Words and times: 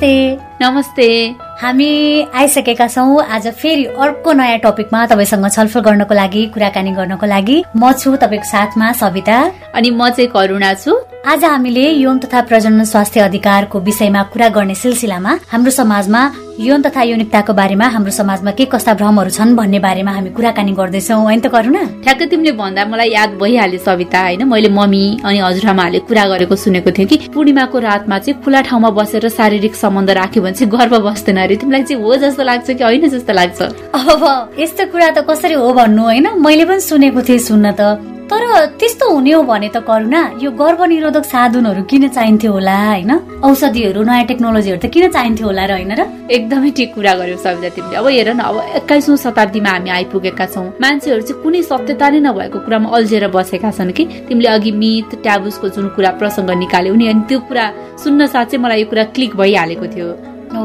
नमस्ते। 0.00 0.38
नमस्ते। 0.62 1.34
हामी 1.58 2.22
आइसकेका 2.30 2.86
छौँ 2.86 3.18
आज 3.34 3.46
फेरि 3.50 3.84
अर्को 3.98 4.32
नयाँ 4.32 4.58
टपिकमा 4.62 5.06
तपाईँसँग 5.10 5.46
छलफल 5.50 5.80
गर्नको 5.82 6.14
लागि 6.14 6.46
कुराकानी 6.54 6.90
गर्नको 6.94 7.26
लागि। 7.26 7.56
म 7.74 7.92
छु 7.98 8.14
तपाईँको 8.14 8.46
साथमा 8.46 8.92
सविता। 8.94 9.38
अनि 9.74 9.90
म 9.90 10.08
चाहिँ 10.14 10.30
करुणा 10.30 10.72
छु। 10.74 10.94
आज 11.26 11.44
हामीले 11.44 11.90
यौन 11.98 12.18
तथा 12.18 12.40
प्रजनन 12.46 12.84
स्वास्थ्य 12.84 13.20
अधिकारको 13.20 13.80
विषयमा 13.80 14.22
कुरा 14.22 14.48
गर्ने 14.54 14.74
सिलसिलामा 14.74 15.32
हाम्रो 15.50 15.70
समाजमा 15.70 16.22
यौन 16.58 16.82
तथा 16.82 17.02
यौनिकताको 17.02 17.52
बारेमा 17.54 17.86
हाम्रो 17.86 18.10
समाजमा 18.10 18.50
के 18.50 18.64
कस्ता 18.66 18.94
भ्रमहरू 18.94 19.30
छन् 19.30 19.54
भन्ने 19.56 19.78
बारेमा 19.78 20.10
हामी 20.10 20.30
कुराकानी 20.34 20.72
गर्दैछौँ 20.74 21.22
होइन 21.22 21.40
त 21.40 21.46
करुणा? 21.54 21.82
ठ्याक्कै 22.02 22.26
तिमीले 22.26 22.52
भन्दा 22.58 22.84
मलाई 22.84 23.10
याद 23.10 23.38
भइहाल्यो 23.38 23.78
सविता 23.78 24.20
होइन? 24.22 24.42
मैले 24.42 24.68
मम्मी 24.74 25.22
अनि 25.22 25.38
हजुरआमाहरूले 25.38 26.00
कुरा 26.10 26.24
गरेको 26.34 26.56
सुनेको 26.58 26.90
थिएँ 26.98 27.06
कि 27.06 27.16
पूर्णिमाको 27.30 27.78
रातमा 27.78 28.18
चाहिँ 28.18 28.42
खुला 28.42 28.60
ठाउँमा 28.66 28.90
बसेर 28.90 29.28
शारीरिक 29.38 29.74
सम्बन्ध 29.78 30.10
राख्यो 30.18 30.42
भने 30.42 30.54
चाहिँ 30.58 30.70
गर्व 30.74 30.98
बस्दैन 31.06 31.38
अरे। 31.46 31.56
तिमीलाई 31.62 31.82
चाहिँ 31.86 32.02
हो 32.02 32.16
जस्तो 32.26 32.42
लाग्छ 32.42 32.70
कि 32.70 32.82
होइन 32.82 33.08
जस्तो 33.08 33.32
लाग्छ? 33.38 33.62
अब 33.94 34.58
यस्तो 34.58 34.90
कुरा 34.90 35.10
त 35.14 35.26
कसरी 35.30 35.54
हो 35.54 35.72
भन्नु 35.78 36.02
होइन? 36.02 36.26
मैले 36.42 36.64
पनि 36.66 36.80
सुनेको 36.82 37.22
थिएँ 37.22 37.38
सुन्न 37.38 37.70
त। 37.78 38.17
तर 38.30 38.44
त्यस्तो 38.80 39.08
हुने 39.10 39.32
हो 39.32 39.42
भने 39.42 39.68
त 39.74 39.80
करुणा 39.88 40.20
यो 40.42 40.50
गर्भनिरोधक 40.52 41.24
साधनहरू 41.24 41.82
किन 41.90 42.08
चाहिन्थ्यो 42.08 42.52
होला 42.52 42.76
होइन? 42.76 43.12
औषधिहरू 43.40 44.02
नयाँ 44.04 44.24
टेक्नोलोजीहरू 44.30 44.80
त 44.84 44.86
किन 44.92 45.04
चाहिन्थ्यो 45.16 45.46
होला 45.48 45.64
र 45.64 45.72
होइन 45.72 45.92
र? 45.96 46.02
एकदमै 46.36 46.70
ठिक 46.76 46.88
कुरा 46.94 47.14
गर्यो 47.20 47.36
सबिता 47.40 47.68
तिमीले। 47.72 47.96
अब 47.96 48.06
हेर 48.12 48.28
न 48.36 48.40
अब 48.44 48.56
एक्काइसौँ 48.78 49.16
शताब्दीमा 49.24 49.70
हामी 49.70 49.90
आइपुगेका 49.96 50.46
छौँ। 50.52 50.66
मान्छेहरू 50.76 51.22
चाहिँ 51.24 51.42
कुनै 51.42 51.62
सत्यता 51.72 52.06
नै 52.12 52.20
नभएको 52.28 52.58
कुरामा 52.68 52.88
अल्झेर 52.96 53.24
बसेका 53.32 53.70
छन् 53.72 53.92
कि? 53.96 54.04
तिमीले 54.28 54.48
अघि 54.56 54.72
मित 54.76 55.10
ट्याबुसको 55.24 55.66
जुन 55.74 55.86
कुरा 55.96 56.10
प्रसङ्ग 56.20 56.50
निकाल्यौ 56.64 56.94
नि 57.00 57.06
अनि 57.08 57.22
त्यो 57.28 57.38
कुरा 57.48 57.64
सुन्न 58.04 58.26
साथ 58.28 58.44
चाहिँ 58.52 58.62
मलाई 58.64 58.80
यो 58.84 58.86
कुरा 58.92 59.04
क्लिक 59.16 59.32
भइहालेको 59.40 59.86
थियो। 59.88 60.08
हो 60.52 60.62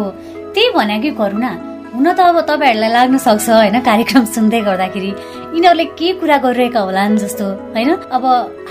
त्यही 0.51 0.69
भने 0.75 0.99
कि 0.99 1.11
करुणा। 1.15 1.51
हुन 1.95 2.07
त 2.11 2.19
अब 2.19 2.37
तपाईँहरूलाई 2.49 2.91
लाग्न 2.91 3.17
सक्छ 3.21 3.47
होइन? 3.49 3.79
कार्यक्रम 3.87 4.25
सुन्दै 4.35 4.59
गर्दाखेरि। 4.67 5.11
यिनीहरूले 5.53 5.85
के 5.93 6.13
कुरा 6.17 6.37
गरिरहेका 6.45 6.79
होलान् 6.81 7.17
जस्तो 7.21 7.45
होइन? 7.77 7.89
अब 8.09 8.23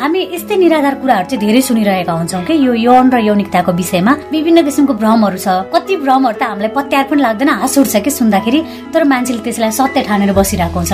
हामी 0.03 0.21
यस्तै 0.35 0.57
निराधार 0.57 0.95
कुराहरू 0.99 1.27
चाहिँ 1.31 1.41
धेरै 1.47 1.61
सुनिरहेका 1.63 2.13
हुन्छौँ 2.13 2.43
कि? 2.43 2.55
यो 2.59 2.73
यौन 2.75 3.07
र 3.15 3.19
यौनिकताको 3.23 3.73
विषयमा 3.73 4.13
विभिन्न 4.35 4.63
किसिमको 4.67 4.95
भ्रमहरू 4.99 5.39
छ। 5.39 5.49
कति 5.71 5.95
भ्रमहरू 6.03 6.37
त 6.39 6.43
हामीलाई 6.43 6.73
पत्यार 6.75 7.05
पनि 7.07 7.23
लाग्दैन 7.23 7.49
हाँस 7.63 7.79
उठ्छ 7.79 7.97
कि 8.03 8.11
सुन्दाखेरि? 8.11 8.61
तर 8.91 9.03
मान्छेले 9.07 9.41
त्यसलाई 9.47 9.71
सत्य 9.79 10.01
ठानेर 10.11 10.33
बसिरहेको 10.35 10.75
हुन्छ 10.75 10.93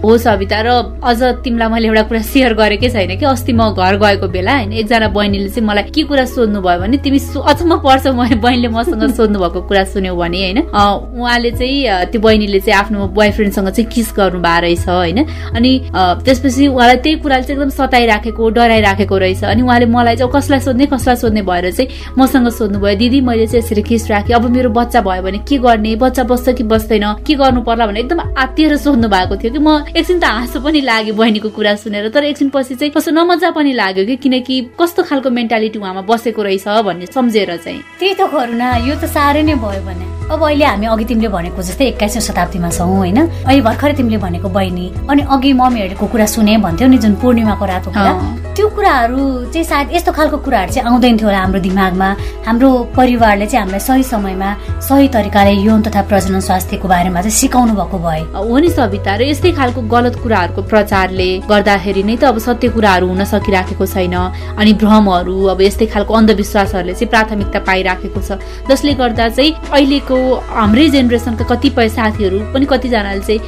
हो। 0.00 0.16
सविता। 0.16 0.58
र 0.64 0.68
अझ 1.04 1.20
तिमीलाई 1.44 1.68
मैले 1.76 1.86
एउटा 1.92 2.02
कुरा 2.08 2.22
सेयर 2.32 2.52
गरेकै 2.56 2.88
छैन 2.88 3.12
कि? 3.20 3.24
अस्ति 3.28 3.52
म 3.52 3.76
घर 3.76 3.94
गएको 4.00 4.26
बेला 4.32 4.54
होइन 4.64 4.72
एकजना 4.80 5.08
बहिनीले 5.12 5.48
चाहिँ 5.52 5.66
मलाई 5.68 5.92
के 5.92 6.02
कुरा 6.08 6.24
सोध्नु 6.24 6.60
भयो 6.64 6.80
भने 6.80 6.96
तिमी 7.04 7.20
अचम्म 7.20 7.72
पर्छ 7.84 8.06
बहिनीले 8.16 8.68
मसँग 8.72 9.04
सोध्नु 9.18 9.38
भएको 9.44 9.60
कुरा 9.68 9.84
सुन्यौ 9.92 10.16
भने 10.16 10.40
होइन। 10.40 10.58
उहाँले 10.72 11.50
चाहिँ 11.52 12.08
त्यो 12.16 12.20
बहिनीले 12.24 12.60
चाहिँ 12.64 12.80
आफ्नो 12.80 13.06
बोयफ्रेन्डसँग 13.12 13.68
चाहिँ 13.76 13.90
किस 13.92 14.08
गर्नु 14.16 14.40
भएको 14.40 14.60
रहेछ 14.64 14.88
होइन। 14.88 15.17
अनि 15.56 15.72
त्यसपछि 15.94 16.66
उहाँलाई 16.66 16.96
त्यही 16.96 17.16
कुराले 17.18 17.42
चाहिँ 17.42 17.56
एकदम 17.56 17.70
सताइराखेको 17.76 18.48
डराइराखेको 18.50 19.18
रहेछ। 19.18 19.44
अनि 19.44 19.62
उहाँले 19.62 19.86
मलाई 19.86 20.16
चाहिँ 20.16 20.32
कसलाई 20.32 20.60
सोध्ने 20.60 20.86
कसलाई 20.86 21.16
सोध्ने? 21.16 21.42
भएर 21.42 21.70
चाहिँ 21.72 21.88
मसँग 22.18 22.48
सोध्नुभयो। 22.48 22.96
दिदी 22.98 23.20
मैले 23.20 23.46
चाहिँ 23.46 23.64
यसरी 23.64 23.82
खिस 23.82 24.10
राखेँ? 24.10 24.34
अब 24.36 24.44
मेरो 24.50 24.70
बच्चा 24.70 25.00
भयो 25.00 25.22
भने 25.22 25.38
के 25.48 25.58
गर्ने? 25.58 25.94
बच्चा 25.96 26.22
बस्छ 26.24 26.48
कि 26.58 26.64
बस्दैन? 26.64 27.04
के 27.26 27.34
गर्नु 27.34 27.60
पर्ला 27.62 27.86
भने 27.86 28.00
एकदम 28.00 28.20
आत्तिएर 28.36 28.76
सोध्नु 28.76 29.08
भएको 29.08 29.36
थियो 29.36 29.52
कि 29.52 29.58
म 29.58 29.84
एकछिन 29.96 30.18
त 30.18 30.24
हाँसो 30.24 30.60
पनि 30.60 30.80
लाग्यो 30.80 31.14
बहिनीको 31.14 31.48
कुरा 31.50 31.74
सुनेर। 31.76 32.08
तर 32.10 32.24
एकछिन 32.24 32.48
पछि 32.50 32.74
चाहिँ 32.74 32.92
कस्तो 32.92 33.10
नमजा 33.12 33.50
पनि 33.50 33.72
लाग्यो 33.72 34.04
कि 34.06 34.16
किनकि 34.16 34.54
कस्तो 34.80 35.02
खालको 35.08 35.30
मेन्टालिटी 35.30 35.78
उहाँमा 35.78 36.02
बसेको 36.08 36.42
रहेछ 36.42 36.68
भन्ने 36.84 37.06
सम्झेर 37.06 37.56
चाहिँ। 37.56 37.80
त्यही 38.00 38.14
त 38.14 38.28
करुणा 38.28 38.68
यो 38.86 38.94
त 39.00 39.04
साह्रै 39.08 39.42
नै 39.42 39.54
भयो 39.54 39.82
भने। 39.86 40.06
अब 40.28 40.42
अहिले 40.44 40.64
हामी 40.64 40.86
अघि 40.86 41.04
तिमीले 41.08 41.28
भनेको 41.32 41.62
जस्तै 41.62 41.86
एक्काइसौँ 41.88 42.20
शताब्दीमा 42.20 42.68
छौँ 42.68 42.96
होइन? 42.96 43.18
अहिले 43.48 43.62
भर्खरै 43.64 43.92
तिमीले 43.96 44.18
भनेको 44.20 44.48
बहिनी। 44.48 44.86
अनि 45.10 45.22
अघि 45.30 45.52
मम्मीहरूको 45.52 46.06
कुरा 46.06 46.26
सुने 46.26 46.56
भन्थ्यो 46.64 46.88
नि 46.88 46.98
जुन 46.98 47.14
पूर्णिमाको 47.22 47.64
रातको 47.64 47.90
कुरा 47.90 48.12
त्यो 48.56 48.68
कुराहरू 48.74 49.22
चाहिँ 49.54 49.64
सायद 49.64 49.88
यस्तो 49.94 50.12
खालको 50.12 50.36
कुराहरू 50.44 50.72
चाहिँ 50.72 50.90
आउँदैन 50.90 51.16
थियो 51.16 51.28
होला 51.28 51.38
हाम्रो 51.38 51.60
दिमागमा। 51.62 52.08
हाम्रो 52.46 52.70
परिवारले 52.96 53.46
चाहिँ 53.46 53.60
हामीलाई 53.62 53.80
सही 53.80 54.02
समयमा 54.02 54.50
सही 54.82 55.08
तरिकाले 55.14 55.52
यौन 55.62 55.82
तथा 55.86 56.02
प्रजनन 56.10 56.40
स्वास्थ्यको 56.42 56.88
बारेमा 56.88 57.20
चाहिँ 57.22 57.36
सिकाउनु 57.38 57.74
भएको 57.78 57.98
भए। 57.98 58.20
हो 58.34 58.58
नि 58.58 58.68
सविता 58.68 59.14
र 59.14 59.22
यस्तै 59.30 59.52
खालको 59.54 59.80
गलत 59.86 60.14
कुराहरूको 60.22 60.62
प्रचारले 60.66 61.28
गर्दाखेरि 61.46 62.02
नै 62.02 62.16
त 62.18 62.24
अब 62.34 62.38
सत्य 62.42 62.68
कुराहरू 62.74 63.06
हुन 63.06 63.24
सकिराखेको 63.24 63.86
छैन। 63.86 64.16
अनि 64.58 64.72
भ्रमहरू 64.82 65.36
अब 65.54 65.60
यस्तै 65.62 65.86
खालको 65.94 66.14
अन्धविश्वासहरूले 66.14 66.94
चाहिँ 66.98 67.10
प्राथमिकता 67.14 67.58
पाइराखेको 67.62 68.20
छ। 68.26 68.42
जसले 68.66 68.94
गर्दा 68.98 69.28
चाहिँ 69.38 69.54
अहिलेको 69.70 70.18
हाम्रै 70.50 70.88
जेनेरेसनका 70.98 71.44
कतिपय 71.46 71.88
साथीहरू 71.94 72.38
पनि 72.50 72.66
कतिजनाले 72.66 73.22
चाहिँ 73.22 73.40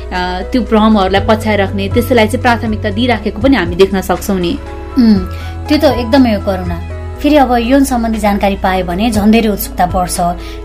त्यो 0.55 0.63
भ्रमहरूलाई 0.71 1.27
पछ्याइराख्ने 1.51 1.89
त्यसैलाई 1.95 2.27
चाहिँ 2.27 2.43
प्राथमिकता 2.43 2.91
दिइराखेको 2.95 3.41
पनि 3.43 3.57
हामी 3.57 3.77
देख्न 3.77 4.01
सक्छौँ 4.01 4.39
नि। 4.39 4.53
त्यो 5.67 5.77
त 5.83 5.85
एकदमै 5.99 6.39
करुणा। 6.47 6.77
फेरि 7.21 7.37
अब 7.37 7.53
यौन 7.59 7.85
सम्बन्धी 7.85 8.19
जानकारी 8.19 8.57
पायो 8.65 8.85
भने 8.87 9.11
झन् 9.11 9.35
उत्सुकता 9.51 9.87
बढ्छ। 9.91 10.19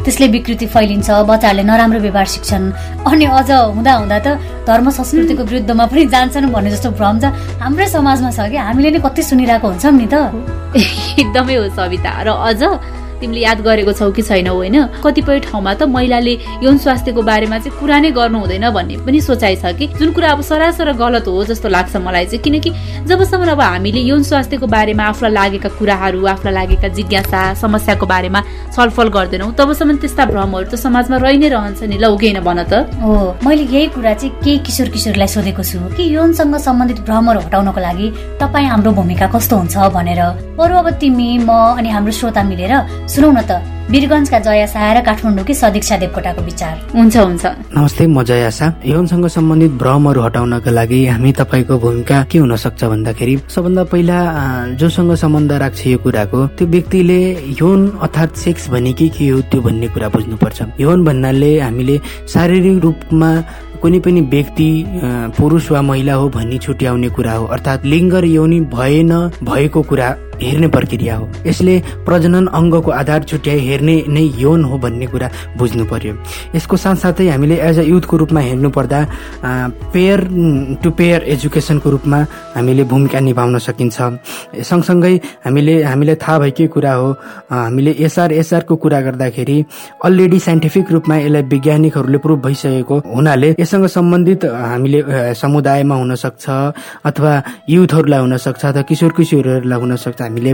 त्यसले 0.05 0.27
विकृति 0.35 0.65
फैलिन्छ 0.69 1.09
बच्चाहरूले 1.25 1.63
नराम्रो 1.65 1.99
व्यवहार 2.05 2.27
सिक्छन्। 2.35 2.65
अनि 3.09 3.25
अझ 3.25 3.51
हुँदा 3.75 3.93
हुँदा 3.99 4.17
त 4.25 4.27
धर्म 4.69 4.89
संस्कृतिको 4.93 5.43
विरुद्धमा 5.43 5.85
पनि 5.89 6.05
जान्छन् 6.13 6.53
भन्ने 6.53 6.69
जस्तो 6.71 6.89
भ्रम 6.93 7.15
छ 7.19 7.25
हाम्रै 7.59 7.87
समाजमा 7.89 8.29
छ 8.29 8.39
कि? 8.53 8.57
हामीले 8.57 8.89
नै 8.93 8.99
कति 9.01 9.21
सुनिरहेको 9.25 9.67
हुन्छौँ 9.67 9.93
नि 9.99 10.07
त। 10.13 10.15
एकदमै 11.21 11.55
हो 11.59 11.65
सविता। 11.75 12.11
र 12.23 12.29
अझ 12.29 12.61
तिमीले 13.25 13.41
याद 13.41 13.59
गरेको 13.65 13.93
छौ 13.97 14.11
कि 14.13 14.21
छैनौ 14.21 14.53
होइन? 14.53 14.77
कतिपय 15.01 15.39
ठाउँमा 15.49 15.73
त 15.73 15.83
महिलाले 15.89 16.33
यौन 16.61 16.77
स्वास्थ्यको 16.77 17.21
बारेमा 17.25 17.57
चाहिँ 17.57 17.79
कुरा 17.81 17.97
नै 17.99 18.11
गर्नु 18.13 18.37
हुँदैन 18.39 18.69
भन्ने 18.69 18.95
पनि 19.01 19.19
सोचाइ 19.21 19.55
छ 19.57 19.73
कि। 19.73 19.87
जुन 19.97 20.11
कुरा 20.13 20.29
अब 20.31 20.41
सरासर 20.45 20.93
गलत 20.93 21.27
हो 21.27 21.43
जस्तो 21.49 21.69
लाग्छ 21.69 21.95
मलाई 21.97 22.25
चाहिँ 22.29 22.43
किनकि 22.45 22.69
जबसम्म 23.09 23.51
अब 23.51 23.61
हामीले 23.61 24.01
यौन 24.05 24.23
स्वास्थ्यको 24.23 24.67
बारेमा 24.67 25.03
आफूलाई 25.09 25.33
लागेका 25.33 25.69
कुराहरू 25.79 26.25
आफूलाई 26.25 26.53
लागेका 26.53 26.87
जिज्ञासा 26.93 27.41
समस्याको 27.61 28.05
बारेमा 28.05 28.39
छलफल 28.75 29.09
गर्दैनौँ 29.15 29.51
तबसम्म 29.57 29.97
त्यस्ता 30.03 30.25
भ्रमहरू 30.29 30.69
त 30.69 30.75
समाजमा 30.75 31.17
रहि 31.17 31.37
नै 31.41 31.49
रहन्छ 31.49 31.81
नि 31.89 31.97
ल 31.97 32.05
भन 32.45 32.59
त। 32.69 32.85
हो 33.01 33.41
मैले 33.41 33.63
यही 33.65 33.87
कुरा 33.95 34.13
चाहिँ 34.13 34.33
केही 34.43 34.57
किशोर 34.61 34.89
किशोरलाई 34.93 35.27
सोधेको 35.33 35.63
छु 35.63 35.79
कि 35.97 36.03
यौनसँग 36.13 36.55
सम्बन्धित 36.61 36.99
भ्रमहरू 37.07 37.39
हटाउनको 37.47 37.79
लागि 37.81 38.07
तपाईँ 38.41 38.67
हाम्रो 38.69 38.91
भूमिका 38.99 39.27
कस्तो 39.33 39.55
हुन्छ 39.57 39.75
भनेर। 39.97 40.21
बरु 40.59 40.75
अब 40.75 40.89
तिमी 41.01 41.29
म 41.41 41.49
अनि 41.79 41.89
हाम्रो 41.89 42.11
श्रोता 42.19 42.43
मिलेर 42.43 42.73
सुनौ 43.15 43.31
न 43.31 43.41
त 43.47 43.51
वीरगंजका 43.87 44.39
जयासा 44.43 44.79
र 44.91 44.99
काठमाडौँकी 45.07 45.53
सदीक्षा 45.55 45.95
देवकोटाको 46.03 46.41
विचार। 46.51 46.73
हुन्छ 46.99 47.15
हुन्छ। 47.15 47.43
नमस्ते 47.71 48.03
म 48.11 48.23
जयासा 48.27 48.65
यौनसँग 48.91 49.27
सम्बन्धित 49.31 49.71
भ्रमहरू 49.79 50.19
हटाउनका 50.25 50.71
लागि 50.75 50.99
हामी 51.15 51.31
तपाईँको 51.39 51.75
भूमिका 51.79 52.17
के 52.27 52.37
हुन 52.43 52.55
सक्छ 52.59 52.81
भन्दाखेरि 52.91 53.35
सबभन्दा 53.55 53.83
पहिला 53.87 54.17
जोसँग 54.75 55.11
सम्बन्ध 55.23 55.51
राख्छ 55.63 55.81
यो 55.87 55.97
कुराको 56.03 56.39
त्यो 56.59 56.67
व्यक्तिले 56.75 57.21
यौन 57.55 57.79
अर्थात् 58.03 58.35
सेक्स 58.43 58.63
भने 58.75 58.91
के 58.99 59.07
के 59.15 59.27
हो 59.31 59.39
त्यो 59.47 59.61
भन्ने 59.63 59.87
कुरा 59.95 60.07
बुझ्नुपर्छ। 60.11 60.59
यौन 60.83 60.99
भन्नाले 61.07 61.51
हामीले 61.63 61.95
शारीरिक 62.33 62.77
रूपमा 62.83 63.31
कुनै 63.79 63.99
पनि 64.03 64.21
व्यक्ति 64.33 64.69
पुरुष 65.37 65.71
वा 65.71 65.81
महिला 65.87 66.13
हो 66.19 66.25
भनी 66.35 66.57
छुट्याउने 66.65 67.09
कुरा 67.15 67.33
हो। 67.39 67.45
अर्थात् 67.55 67.85
लिङ्ग 67.85 68.13
र 68.15 68.25
यौनी 68.35 68.59
भएन 68.75 69.11
भएको 69.45 69.81
कुरा 69.89 70.09
हेर्ने 70.41 70.67
प्रक्रिया 70.67 71.15
हो। 71.15 71.29
यसले 71.45 71.75
प्रजनन 72.05 72.45
अङ्गको 72.59 72.91
आधार 72.91 73.23
छुट्याइ 73.23 73.59
हेर्ने 73.67 73.95
नै 74.09 74.23
यौन 74.39 74.63
हो 74.63 74.77
भन्ने 74.77 75.05
कुरा 75.07 75.29
बुझ्नु 75.57 75.85
पर्यो। 75.85 76.13
यसको 76.55 76.75
साथसाथै 76.77 77.27
हामीले 77.29 77.55
एज 77.69 77.79
अ 77.79 77.83
युथको 77.83 78.17
रूपमा 78.17 78.41
हेर्नु 78.47 78.69
पर्दा 78.77 78.99
पेयर 79.93 80.19
टु 80.83 80.91
पेयर 80.99 81.23
एजुकेसनको 81.35 81.89
रूपमा 81.89 82.19
हामीले 82.55 82.83
भूमिका 82.91 83.19
निभाउन 83.19 83.57
सकिन्छ। 83.67 83.97
सँगसँगै 84.69 85.15
हामीले 85.45 85.73
हामीलाई 85.83 86.15
थाहा 86.23 86.37
भएकै 86.39 86.67
कुरा 86.75 86.93
हो 86.93 87.09
हामीले 87.51 87.91
एसआर 88.05 88.31
एसआरको 88.33 88.75
कुरा 88.83 88.99
गर्दाखेरि 89.07 89.57
अलरेडी 90.05 90.39
साइन्टिफिक 90.39 90.91
रूपमा 90.91 91.15
यसलाई 91.17 91.43
वैज्ञानिकहरूले 91.53 92.17
प्रुभ 92.25 92.39
भइसकेको 92.45 92.95
हुनाले 93.15 93.49
यससँग 93.59 93.85
सम्बन्धित 93.97 94.45
हामीले 94.45 94.99
समुदायमा 95.35 95.95
हुन 95.95 96.15
सक्छ 96.15 96.45
अथवा 97.09 97.31
युथहरूलाई 97.69 98.19
हुन 98.19 98.37
सक्छ 98.37 98.65
अथवा 98.65 98.81
किशोर 98.89 99.11
किशोरहरूलाई 99.17 99.79
हुन 99.79 99.95
हामीले 100.25 100.51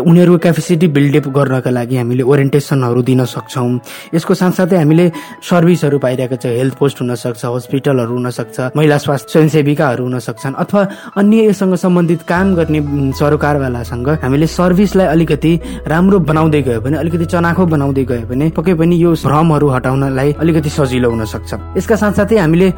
उनीहरूको 0.00 0.38
क्यापेसिटी 0.44 0.86
बिल्डअप 0.96 1.26
गर्नका 1.36 1.70
लागि 1.70 1.96
हामीले 1.96 2.22
ओरिएन्टेसनहरू 2.22 3.02
दिन 3.02 3.24
सक्छौँ। 3.34 3.68
यसको 4.14 4.34
साथसाथै 4.34 4.76
हामीले 4.76 5.06
सर्भिसहरू 5.42 5.98
पाइरहेको 5.98 6.36
छ 6.42 6.46
हेल्थ 6.58 6.74
पोस्ट 6.78 6.96
हुनसक्छ 7.02 7.44
हस्पिटलहरू 7.44 8.12
हुनसक्छ 8.14 8.56
महिला 8.76 8.96
स्वास्थ्य 8.98 9.32
स्वयंसेविकाहरू 9.32 10.04
हुन 10.04 10.18
सक्छन् 10.18 10.54
अथवा 10.54 10.82
अन्य 11.16 11.44
यससँग 11.48 11.74
सम्बन्धित 11.84 12.22
काम 12.28 12.54
गर्ने 12.54 12.80
सरकारवालासँग 13.18 14.08
हामीले 14.22 14.46
सर्भिसलाई 14.46 15.06
अलिकति 15.06 15.52
राम्रो 15.86 16.18
बनाउँदै 16.30 16.62
गयो 16.62 16.80
भने 16.80 16.96
अलिकति 16.98 17.24
चनाखो 17.32 17.66
बनाउँदै 17.66 18.04
गयो 18.04 18.26
भने 18.28 18.50
पक्कै 18.56 18.74
पनि 18.74 18.96
यो 19.02 19.12
भ्रमहरू 19.24 19.68
हटाउनलाई 19.68 20.32
अलिकति 20.40 20.70
सजिलो 20.70 21.10
हुन 21.10 21.24
सक्छ 21.24 21.50
यसका 21.76 21.96
साथसाथै 21.96 22.38
हामीले 22.38 22.68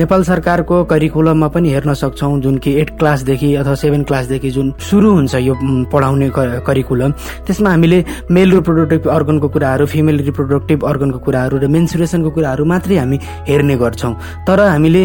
नेपाल 0.00 0.22
सरकारको 0.24 0.84
करिकुलममा 0.84 1.48
पनि 1.48 1.68
हेर्न 1.72 1.94
सक्छौँ 1.94 2.40
जुन 2.40 2.58
कि 2.58 2.74
एट 2.80 2.90
क्लासदेखि 2.98 3.54
अथवा 3.54 3.74
सेभेन 3.74 4.02
क्लासदेखि 4.04 4.50
जुन 4.50 4.73
सुरु 4.80 5.10
हुन्छ 5.14 5.34
यो 5.34 5.54
पढाउने 5.92 6.28
करिकुलम। 6.66 7.10
त्यसमा 7.46 7.70
हामीले 7.70 7.98
मेल 8.30 8.50
रिप्रोडक्टिभ 8.52 9.08
अर्गनको 9.08 9.48
कुराहरू 9.48 9.86
फिमेल 9.86 10.18
रिप्रोडक्टिभ 10.28 10.84
अर्गनको 10.84 11.18
कुराहरू 11.18 11.56
र 11.58 11.66
मेन्सुरेसनको 11.68 12.30
कुराहरू 12.30 12.64
मात्रै 12.64 12.96
हामी 12.96 13.18
हेर्ने 13.48 13.76
गर्छौँ। 13.76 14.14
तर 14.46 14.60
हामीले 14.60 15.02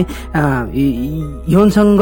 यौनसँग 1.47 2.01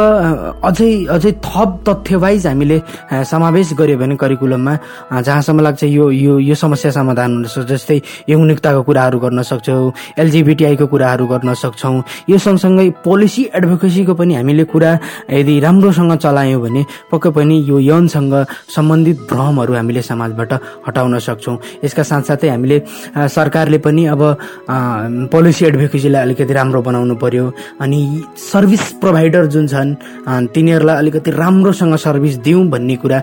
अझै 0.63 0.89
अझै 1.15 1.31
थप 1.43 1.69
तथ्यवाइज 1.87 2.47
हामीले 2.47 2.77
समावेश 3.25 3.73
गऱ्यो 3.79 3.97
भने 3.97 4.15
करिकुलममा 4.15 4.73
जहाँसम्म 5.21 5.59
लाग्छ 5.61 5.83
यो 5.83 6.09
यो 6.11 6.39
यो 6.39 6.55
समस्या 6.55 6.91
समाधान 6.91 7.31
हुन 7.33 7.43
सक्छ। 7.45 7.67
जस्तै 7.67 7.97
यौनिकताको 8.29 8.81
कुराहरू 8.83 9.17
गर्न 9.19 9.41
सक्छौँ 9.43 9.91
एलजिबिटिआईको 10.17 10.85
कुराहरू 10.87 11.25
गर्न 11.27 11.53
सक्छौँ। 11.53 12.01
यो 12.29 12.37
सँगसँगै 12.37 12.89
पोलिसी 13.03 13.43
एडभोकेसीको 13.55 14.13
पनि 14.13 14.33
हामीले 14.35 14.63
कुरा 14.71 14.91
यदि 15.29 15.59
राम्रोसँग 15.59 16.15
चलायौँ 16.17 16.61
भने 16.61 16.81
पक्कै 17.11 17.29
पनि 17.37 17.56
यो 17.69 17.79
यौनसँग 17.79 18.33
सम्बन्धित 18.75 19.17
भ्रमहरू 19.29 19.73
हामीले 19.73 20.01
समाजबाट 20.01 20.51
हटाउन 20.87 21.19
सक्छौँ। 21.19 21.57
यसका 21.83 22.03
साथसाथै 22.03 22.49
हामीले 22.49 22.77
सरकारले 23.35 23.77
पनि 23.85 24.05
अब 24.13 24.21
पोलिसी 25.31 25.65
एडभोकेसीलाई 25.65 26.21
अलिकति 26.21 26.53
राम्रो 26.53 26.81
बनाउनु 26.81 27.15
पर्यो 27.23 27.45
अनि 27.81 27.99
सर्भिस 28.37 28.83
प्रोभाइडर 29.01 29.45
जुन 29.53 29.67
छन् 29.67 29.95
तिनीहरूलाई 30.53 30.97
अलिकति 30.97 31.31
राम्रोसँग 31.31 31.95
सर्भिस 32.05 32.35
दिउँ 32.45 32.67
भन्ने 32.69 32.95
कुरा 33.03 33.19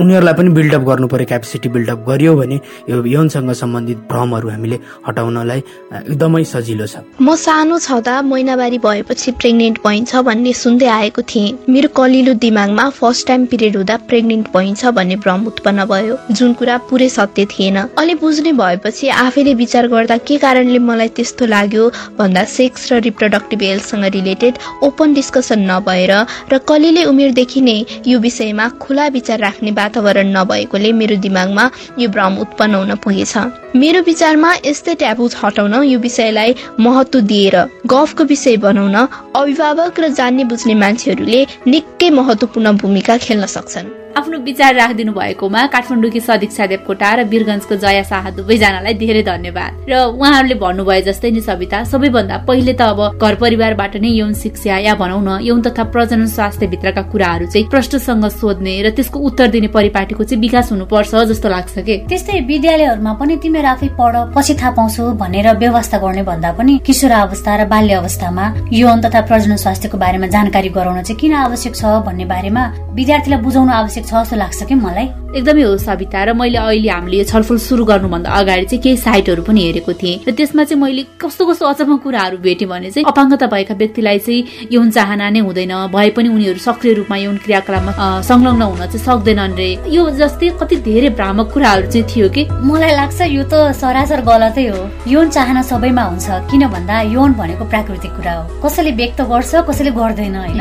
उनीहरूलाई 0.00 0.34
पनि 0.38 0.50
बिल्डअप 0.58 0.82
गर्नु 0.88 1.06
पर्यो 1.08 1.26
क्यापेसिटी 1.26 1.68
बिल्डअप 1.68 2.04
गरियो 2.08 2.34
भने 2.36 2.60
यो 2.90 3.04
यौनसँग 3.04 3.52
सम्बन्धित 3.62 3.98
भ्रमहरू 4.10 4.48
हामीले 4.48 4.78
हटाउनलाई 5.08 5.60
एकदमै 6.08 6.44
सजिलो 6.44 6.86
छ। 6.86 7.04
म 7.20 7.34
सानो 7.36 7.78
छँदा 7.78 8.14
महिनावारी 8.22 8.78
भएपछि 8.78 9.30
प्रेग्नेन्ट 9.40 9.78
भइन्छ 9.86 10.16
भन्ने 10.28 10.52
सुन्दै 10.52 10.86
आएको 10.86 11.22
थिएँ। 11.30 11.56
मेरो 11.68 11.88
कलिलो 11.96 12.32
दिमागमा 12.44 12.77
फर्स्ट 12.78 13.26
टाइम 13.26 13.46
पिरियड 13.46 13.76
हुँदा 13.76 13.96
प्रेग्नेन्ट 14.08 14.48
भइन्छ 14.54 14.86
भन्ने 14.86 15.16
भ्रम 15.16 15.46
उत्पन्न 15.46 15.84
भयो। 15.84 16.18
जुन 16.30 16.52
कुरा 16.52 16.76
पुरै 16.90 17.08
सत्य 17.08 17.46
थिएन। 17.46 17.76
अलि 17.98 18.14
बुझ्ने 18.14 18.52
भएपछि 18.52 19.08
आफैले 19.08 19.54
विचार 19.54 19.86
गर्दा 19.88 20.16
के 20.18 20.36
कारणले 20.38 20.78
मलाई 20.78 21.08
त्यस्तो 21.08 21.46
लाग्यो 21.46 21.90
भन्दा 22.18 22.44
सेक्स 22.44 22.92
र 22.92 23.00
रिप्रोडक्टिभ 23.00 23.62
हेल्थसँग 23.62 24.04
रिलेटेड 24.14 24.58
ओपन 24.82 25.14
डिस्कसन 25.14 25.70
नभएर 25.70 26.12
र 26.52 26.58
कलिले 26.68 27.04
उमेरदेखि 27.04 27.60
नै 27.60 27.78
यो 28.06 28.18
विषयमा 28.18 28.68
खुला 28.80 29.06
विचार 29.08 29.38
राख्ने 29.40 29.70
वातावरण 29.70 30.36
नभएकोले 30.36 30.92
मेरो 30.92 31.16
दिमागमा 31.16 31.70
यो 31.98 32.08
भ्रम 32.08 32.38
उत्पन्न 32.38 32.74
हुन 32.74 32.94
पुगेछ। 32.94 33.36
मेरो 33.76 34.00
विचारमा 34.02 34.54
यस्तै 34.66 34.94
ट्याबु 34.94 35.28
हटाउन 35.42 35.74
यो 35.84 35.98
विषयलाई 35.98 36.54
महत्व 36.80 37.20
दिएर 37.20 37.56
गफको 37.90 38.24
विषय 38.24 38.56
बनाउन 38.64 38.96
अभिभावक 39.36 40.00
र 40.00 40.08
जान्ने 40.14 40.44
बुझ्ने 40.50 40.74
मान्छेहरूले 40.74 41.40
निकै 41.66 42.10
महत्वपूर्ण 42.10 42.76
भूमिका 42.78 43.16
खेल्न 43.18 43.46
सक्छन्। 43.54 43.97
आफ्नो 44.16 44.38
विचार 44.40 44.74
राखिदिनु 44.74 45.12
भएकोमा 45.12 45.60
काठमाडौँकी 45.72 46.20
सदीक्षा 46.20 46.66
देवकोटा 46.66 47.10
र 47.14 47.24
वीरगंजको 47.28 47.74
जया 47.76 48.02
शाह 48.02 48.24
दुवैजनालाई 48.36 48.94
धेरै 48.94 49.22
धन्यवाद। 49.22 49.70
र 49.90 49.94
उहाँहरूले 50.16 50.54
भन्नुभयो 50.64 51.00
जस्तै 51.08 51.30
नि 51.30 51.40
सविता 51.40 51.82
सबैभन्दा 51.84 52.36
पहिले 52.48 52.72
त 52.72 52.82
अब 52.88 53.20
घर 53.20 53.34
परिवारबाट 53.42 53.96
नै 54.00 54.10
यौन 54.18 54.32
शिक्षा 54.34 54.78
या 54.86 54.94
भनौँ 54.96 55.20
न 55.22 55.38
यौन 55.44 55.60
तथा 55.62 55.84
प्रजनन 55.94 56.26
स्वास्थ्य 56.26 56.66
भित्रका 56.72 57.02
कुराहरू 57.12 57.46
चाहिँ 57.52 57.68
प्रष्टसँग 57.68 58.26
सोध्ने 58.32 58.74
र 58.82 58.90
त्यसको 58.96 59.18
उत्तर 59.28 59.46
दिने 59.54 59.68
परिपाटीको 59.76 60.24
चाहिँ 60.24 60.40
विकास 60.40 60.72
हुनुपर्छ 60.72 61.14
जस्तो 61.30 61.48
लाग्छ 61.48 61.78
कि? 61.78 61.96
त्यस्तै 62.08 62.40
विद्यालयहरूमा 62.48 63.12
पनि 63.20 63.36
तिमीहरू 63.44 63.68
आफै 63.68 63.88
पढ 64.00 64.14
पछि 64.34 64.54
थाहा 64.56 64.70
पाउँछु 64.78 65.02
भनेर 65.22 65.46
व्यवस्था 65.62 65.98
गर्ने 65.98 66.22
भन्दा 66.24 66.52
पनि 66.58 66.78
किशोर 66.86 67.12
अवस्था 67.28 67.56
र 67.60 67.68
बाल्य 67.68 67.94
अवस्थामा 68.02 68.44
यौन 68.72 68.98
तथा 69.04 69.20
प्रजनन 69.28 69.56
स्वास्थ्यको 69.64 69.98
बारेमा 69.98 70.26
जानकारी 70.34 70.68
गराउन 70.74 71.02
चाहिँ 71.02 71.20
किन 71.20 71.34
आवश्यक 71.46 71.74
छ 71.76 72.02
भन्ने 72.08 72.24
बारेमा 72.34 72.64
विद्यार्थीलाई 72.98 73.40
बुझाउनु 73.46 73.72
आवश्यक 73.72 73.97
छ 74.02 74.22
जस्तो 74.22 74.36
लाग्छ 74.36 74.62
कि 74.68 74.74
मलाई? 74.74 75.06
एकदमै 75.28 75.62
हो 75.62 75.76
सविता 75.76 76.24
र 76.24 76.32
मैले 76.32 76.58
अहिले 76.58 76.88
हामीले 76.88 77.24
छलफल 77.24 77.58
सुरु 77.58 77.84
गर्नुभन्दा 77.84 78.30
अगाडि 78.30 78.64
चाहिँ 78.64 78.82
केही 78.82 78.96
साइटहरू 78.96 79.42
पनि 79.44 79.60
हेरेको 79.66 79.92
थिएँ 79.92 80.16
र 80.28 80.32
त्यसमा 80.32 80.64
चाहिँ 80.64 80.80
मैले 80.82 81.02
कस्तो 81.20 81.46
कस्तो 81.46 81.64
अचम्म 81.66 81.96
कुराहरू 82.00 82.36
भेटेँ 82.38 82.68
भने 82.68 82.90
चाहिँ 82.90 83.04
अपाङ्गता 83.04 83.46
भएका 83.46 83.74
व्यक्तिलाई 83.74 84.18
चाहिँ 84.18 84.68
यौन 84.72 84.90
चाहना 84.90 85.28
नै 85.30 85.40
हुँदैन 85.44 85.74
भए 85.92 86.10
पनि 86.16 86.28
उनीहरू 86.28 86.58
सक्रिय 86.58 86.92
रूपमा 86.98 87.16
यौन 87.16 87.36
क्रियाकलापमा 87.44 87.92
संलग्न 88.24 88.62
हुन 88.62 88.82
चाहिँ 88.88 89.04
सक्दैनन् 89.04 89.56
रे। 89.56 89.68
यो 89.92 90.08
जस्तै 90.16 90.48
कति 90.60 90.76
धेरै 90.88 91.10
भ्रामक 91.18 91.52
कुराहरू 91.52 91.90
चाहिँ 91.92 92.06
थियो 92.08 92.28
कि? 92.28 92.42
मलाई 92.64 92.92
लाग्छ 92.96 93.20
यो 93.28 93.44
त 93.52 93.76
सरासर 93.76 94.20
गलतै 94.24 94.66
हो। 94.68 94.80
यौन 95.12 95.28
चाहना 95.28 95.62
सबैमा 95.62 96.02
हुन्छ 96.02 96.26
किन 96.50 96.66
भन्दा 96.72 97.00
यौन 97.12 97.32
भनेको 97.36 97.64
प्राकृतिक 97.68 98.12
कुरा 98.16 98.32
हो। 98.32 98.44
कसैले 98.64 98.90
व्यक्त 98.96 99.20
गर्छ 99.28 99.52
कसैले 99.68 99.90
गर्दैन 99.92 100.36
होइन? 100.36 100.60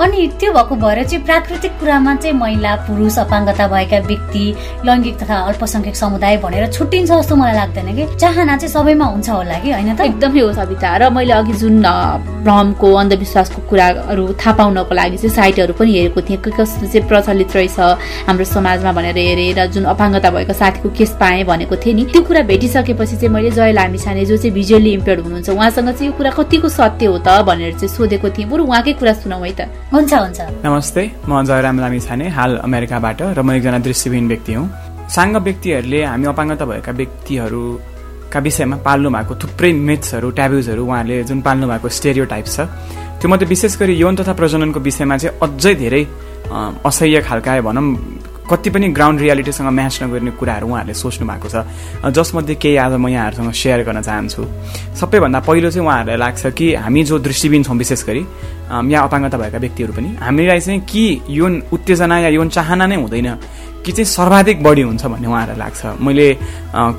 अनि 0.00 0.26
त्यो 0.40 0.52
भएको 0.52 0.74
भएर 0.76 1.02
चाहिँ 1.04 1.24
प्राकृतिक 1.24 1.72
कुरामा 1.80 2.14
चाहिँ 2.16 2.36
महिला 2.36 2.74
पुरुष 2.88 3.18
अपाङ्गता 3.18 3.66
भएका 3.68 3.98
व्यक्ति 4.08 4.44
लैङ्गिक 4.86 5.16
तथा 5.22 5.36
अल्पसंख्यक 5.50 5.96
समुदाय 5.96 6.36
भनेर 6.44 6.66
छुट्टिन्छ 6.72 7.10
जस्तो 7.10 7.36
मलाई 7.36 7.54
लाग्दैन 7.54 7.88
कि? 7.96 8.04
चाहना 8.16 8.56
चाहिँ 8.56 8.72
सबैमा 8.72 9.04
हुन्छ 9.04 9.28
होला 9.28 9.58
कि 9.60 9.70
होइन 9.72 9.96
त? 9.96 10.00
एकदमै 10.00 10.40
हो 10.40 10.52
सविता। 10.52 10.96
र 10.96 11.10
मैले 11.10 11.32
अघि 11.32 11.52
जुन 11.52 11.82
भ्रमको 12.44 12.88
अन्धविश्वासको 12.94 13.60
कुराहरू 13.68 14.24
थाहा 14.40 14.52
पाउनको 14.56 14.94
लागि 14.94 15.16
चाहिँ 15.16 15.34
साइटहरू 15.36 15.72
पनि 15.76 15.92
हेरेको 15.92 16.20
थिएँ। 16.28 16.38
कस्तो 16.48 16.86
चाहिँ 16.86 17.06
प्रचलित 17.08 17.56
रहेछ 17.56 17.78
हाम्रो 18.28 18.44
समाजमा 18.44 18.92
भनेर 18.92 19.18
हेरेँ 19.18 19.52
र 19.58 19.66
जुन 19.68 19.84
अपाङ्गता 19.84 20.30
भएको 20.30 20.52
साथीको 20.52 20.88
केस 20.96 21.12
पाएँ 21.20 21.44
भनेको 21.44 21.76
थिएँ 21.76 21.94
नि। 21.94 22.04
त्यो 22.08 22.22
कुरा 22.24 22.42
भेटिसकेपछि 22.48 23.16
चाहिँ 23.20 23.28
मैले 23.28 23.50
जय 23.52 23.72
लामी 23.76 23.98
जो 24.00 24.36
चाहिँ 24.36 24.54
भिजुअली 24.54 24.92
इम्पेयर्ड 24.92 25.20
हुनुहुन्छ 25.20 25.48
उहाँसँग 25.50 25.90
चाहिँ 25.92 26.10
यो 26.10 26.16
कुरा 26.16 26.30
कतिको 26.40 26.68
सत्य 26.68 27.06
हो 27.06 27.18
त 27.20 27.44
भनेर 27.44 27.72
चाहिँ 27.76 27.88
सोधेको 27.88 28.28
थिएँ। 28.30 28.48
बरु 28.48 28.64
उहाँकै 28.64 28.92
कुरा 28.96 29.12
सुनाउ 29.20 29.44
है 29.44 29.52
त। 29.52 29.68
हुन्छ 29.92 30.12
हुन्छ। 30.14 30.40
नमस्ते 30.64 31.02
म 31.26 31.42
जयराम 31.42 31.76
लामी 31.82 31.98
छाने 32.00 32.26
हाल 32.30 32.56
अमेरिकाबाट 32.62 33.22
र 33.34 33.42
म 33.42 33.50
एकजना 33.58 33.78
दृष्टिविहीन 33.82 34.26
व्यक्ति 34.30 34.52
हुँ। 34.54 34.66
साङ्ग 35.10 35.36
व्यक्तिहरूले 35.42 36.00
हामी 36.06 36.26
अपाङ्गता 36.30 36.64
भएका 36.70 36.92
व्यक्तिहरूका 36.94 38.38
विषयमा 38.46 38.76
पाल्नु 38.86 39.08
भएको 39.10 39.34
थुप्रै 39.42 39.72
मिथ्सहरू 39.88 40.30
ट्याब्युजहरू 40.38 40.82
उहाँहरूले 40.86 41.22
जुन 41.26 41.40
पाल्नु 41.42 41.66
भएको 41.66 41.88
स्टेरियो 41.98 42.24
टाइप 42.30 42.46
छ 42.46 42.58
त्यो 43.18 43.26
मध्ये 43.34 43.46
विशेष 43.50 43.72
गरी 43.82 43.94
यौन 43.98 44.14
तथा 44.14 44.32
प्रजननको 44.38 44.78
विषयमा 44.78 45.16
चाहिँ 45.18 45.34
अझै 45.42 45.74
धेरै 45.82 46.02
असह्य 46.86 47.20
खालका 47.26 47.60
भनौँ 47.66 47.86
कति 48.50 48.70
पनि 48.70 48.88
ग्राउन्ड 48.90 49.20
रियालिटीसँग 49.20 49.68
म्याच 49.70 50.02
नगर्ने 50.02 50.30
कुराहरू 50.34 50.66
उहाँहरूले 50.66 50.94
सोच्नु 50.94 51.26
भएको 51.30 51.48
छ। 51.48 51.56
जसमध्ये 52.10 52.54
केही 52.58 52.76
आज 52.76 52.92
म 52.98 53.08
यहाँहरूसँग 53.08 53.52
सेयर 53.54 53.82
गर्न 53.86 54.02
चाहन्छु। 54.02 54.42
सबैभन्दा 54.98 55.40
पहिलो 55.46 55.70
चाहिँ 55.70 55.86
उहाँहरूलाई 55.86 56.18
लाग्छ 56.18 56.46
कि 56.58 56.74
हामी 56.74 57.02
जो 57.06 57.18
दृष्टिबिन 57.18 57.62
छौँ 57.62 57.76
विशेष 57.78 58.04
गरी 58.04 58.22
यहाँ 58.90 59.06
अपाङ्गता 59.08 59.38
भएका 59.38 59.58
व्यक्तिहरू 59.58 59.92
पनि 59.94 60.08
हामीलाई 60.18 60.60
चाहिँ 60.60 60.80
कि 60.82 61.04
यौन 61.30 61.62
उत्तेजना 61.72 62.18
या 62.18 62.28
यौन 62.34 62.48
चाहना 62.50 62.86
नै 62.86 62.96
हुँदैन। 62.96 63.30
कि 63.80 63.92
चाहिँ 63.92 64.04
सर्वाधिक 64.04 64.62
बढी 64.62 64.82
हुन्छ 64.82 65.04
भन्ने 65.06 65.28
उहाँहरूलाई 65.28 65.58
लाग्छ। 65.58 66.02
मैले 66.04 66.28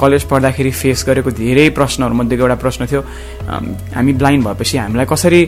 कलेज 0.01 0.23
पढ्दाखेरि 0.25 0.71
फेस 0.71 1.05
गरेको 1.07 1.31
धेरै 1.31 1.69
प्रश्नहरूमध्येको 1.77 2.41
एउटा 2.41 2.57
प्रश्न 2.57 2.81
थियो 2.89 3.01
हामी 3.93 4.13
ब्लाइन्ड 4.17 4.41
भएपछि 4.45 4.77
हामीलाई 4.77 5.05
कसरी 5.05 5.41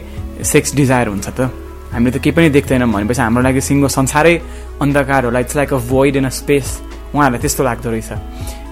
सेक्स 0.45 0.75
डिजायर 0.75 1.07
हुन्छ 1.07 1.27
त? 1.33 1.49
हामीले 1.93 2.11
त 2.11 2.21
केही 2.23 2.35
पनि 2.35 2.49
देख्दैनौँ 2.49 2.89
भनेपछि 2.89 3.21
हाम्रो 3.21 3.41
लागि 3.47 3.61
सिङ्गो 3.61 3.87
संसारै 3.87 4.35
अन्धकार 4.81 5.25
होला 5.25 5.39
it's 5.45 5.55
like 5.55 5.73
a 5.73 5.79
void 5.89 6.15
in 6.15 6.25
a 6.25 6.33
space 6.39 6.67
उहाँहरूलाई 7.13 7.41
त्यस्तो 7.41 7.63
लाग्दो 7.63 7.89
रहेछ। 7.93 8.11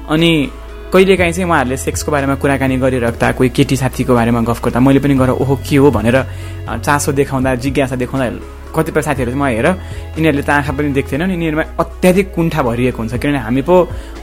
अनि 0.09 0.31
कहिलेकाहीँ 0.93 1.33
चाहिँ 1.33 1.47
उहाँहरूले 1.47 1.77
सेक्सको 1.77 2.11
बारेमा 2.11 2.35
कुराकानी 2.41 2.75
गरिराख्दा 2.83 3.31
कोही 3.37 3.49
केटी 3.55 3.75
साथीको 3.79 4.13
बारेमा 4.13 4.41
गफ 4.49 4.59
गर्दा 4.65 4.79
मैले 4.83 4.99
पनि 4.99 5.15
गर 5.15 5.29
ओहो 5.39 5.55
के 5.63 5.75
हो? 5.77 5.87
भनेर 5.87 6.17
चासो 6.67 7.11
देखाउँदा 7.15 7.55
जिज्ञासा 7.63 7.95
देखाउँदा 7.95 8.27
कतिपय 8.75 9.01
साथीहरू 9.01 9.31
चाहिँ 9.31 9.43
म 9.43 9.47
हेर 9.47 9.67
यिनीहरूले 10.17 10.43
त 10.43 10.49
आँखा 10.49 10.71
पनि 10.75 10.89
देख्दैनन् 10.99 11.31
यिनीहरूमा 11.31 11.63
अत्याधिक 11.79 12.27
कुण्ठा 12.35 12.61
भरिएको 12.63 12.97
हुन्छ। 12.97 13.13
किनभने 13.19 13.39
हामी 13.39 13.61
पो 13.67 13.75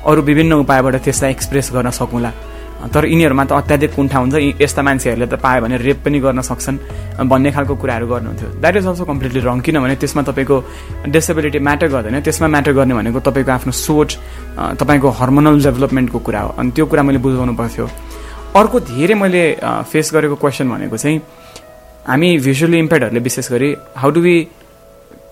अरू 0.09 0.21
विभिन्न 0.29 0.53
उपायबाट 0.65 0.95
त्यसलाई 1.05 1.31
एक्सप्रेस 1.31 1.71
गर्न 1.73 1.91
सकौँला। 1.93 2.31
तर 2.79 3.05
यिनीहरूमा 3.11 3.45
त 3.45 3.53
अत्याधिक 3.59 3.91
कुण्ठा 3.95 4.19
हुन्छ। 4.19 4.35
यस्ता 4.63 4.83
मान्छेहरूले 4.87 5.27
त 5.27 5.35
पायो 5.43 5.61
भने 5.67 5.77
रेप 5.83 5.99
पनि 6.05 6.19
गर्न 6.23 6.41
सक्छन् 6.47 6.79
भन्ने 7.27 7.51
खालको 7.51 7.75
कुराहरू 7.75 8.07
गर्नुहुन्थ्यो। 8.07 8.49
That 8.63 8.75
is 8.77 8.87
also 8.87 9.05
completely 9.05 9.41
wrong 9.43 9.59
किनभने 9.67 9.95
त्यसमा 9.99 10.23
तपाईँको 10.31 10.57
डिसेबिलिटी 11.11 11.59
म्याटर 11.59 11.89
गर्दैन। 11.91 12.21
त्यसमा 12.23 12.49
म्याटर 12.55 12.73
गर्ने 12.79 12.95
भनेको 12.95 13.19
तपाईँको 13.19 13.53
आफ्नो 13.53 13.73
सोच 13.75 14.11
तपाईँको 14.79 15.09
हर्मोनल 15.19 15.57
डेभलपमेन्टको 15.67 16.19
कुरा 16.23 16.41
हो। 16.41 16.51
अनि 16.55 16.71
त्यो 16.71 16.87
कुरा 16.87 17.03
मैले 17.03 17.19
बुझाउनु 17.19 17.55
पर्थ्यो। 17.59 17.87
अर्को 18.57 18.77
धेरै 18.81 19.15
मैले 19.15 19.43
फेस 19.91 20.07
गरेको 20.15 20.37
क्वेसन 20.39 20.67
भनेको 20.71 20.97
चाहिँ 20.97 21.19
हामी 22.07 22.29
भिजुअली 22.47 22.79
इम्पेयर्डहरूले 22.79 23.21
विशेष 23.21 23.51
गरी 23.53 23.69
हाउ 23.99 24.11
डु 24.15 24.21
बी 24.23 24.37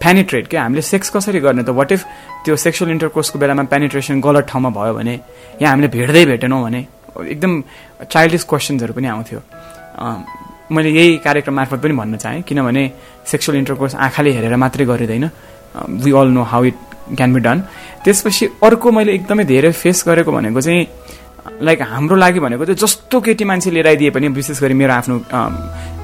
पेनिट्रेट 0.02 0.48
क्या 0.50 0.62
हामीले 0.62 0.82
सेक्स 0.82 1.10
कसरी 1.14 1.40
गर्ने 1.40 1.62
त? 1.62 1.70
वाट 1.70 1.92
इफ 1.92 2.02
त्यो 2.44 2.56
सेक्सुअल 2.56 2.90
इन्टरकोर्सको 2.90 3.38
बेलामा 3.38 3.62
पेनिट्रेसन 3.72 4.20
गलत 4.20 4.44
ठाउँमा 4.50 4.70
भयो 4.76 4.92
भने 4.98 5.14
या 5.62 5.70
हामीले 5.70 5.88
भेट्दै 5.88 6.24
भेटेनौँ 6.26 6.62
भने 6.64 6.80
एकदम 7.24 7.62
चाइल्डिस 8.10 8.44
क्वेसन्सहरू 8.44 8.92
पनि 8.92 9.06
आउँथ्यो। 9.06 9.40
मैले 10.72 10.90
यही 10.90 11.16
कार्यक्रम 11.24 11.54
मार्फत 11.54 11.80
पनि 11.82 11.94
भन्न 11.94 12.16
चाहेँ 12.16 12.42
किनभने 12.42 12.82
सेक्सुअल 13.26 13.58
इन्टरकोर्स 13.58 13.94
आँखाले 13.94 14.30
हेरेर 14.32 14.56
मात्रै 14.56 14.84
गरिँदैन। 14.84 15.30
We 16.02 16.12
all 16.12 16.28
know 16.32 16.42
how 16.42 16.64
it 16.64 16.76
can 17.16 17.34
be 17.34 17.40
done 17.40 17.60
त्यसपछि 18.04 18.46
अर्को 18.64 18.90
मैले 18.90 19.14
एकदमै 19.14 19.44
धेरै 19.44 19.70
फेस 19.72 20.04
गरेको 20.08 20.32
भनेको 20.32 20.60
चाहिँ 20.60 20.86
लाइक 21.62 21.82
हाम्रो 21.82 22.16
लागि 22.16 22.40
भनेको 22.40 22.64
चाहिँ 22.64 22.78
जस्तो 22.78 23.20
केटी 23.20 23.44
मान्छे 23.44 23.70
लिएर 23.70 23.86
आइदिए 23.86 24.10
पनि 24.10 24.28
विशेष 24.28 24.62
गरी 24.62 24.74
मेरो 24.74 24.92
आफ्नो 24.92 25.16